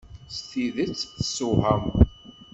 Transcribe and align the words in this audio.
S 0.35 0.37
tidet 0.49 0.99
tessewhameḍ. 1.17 1.95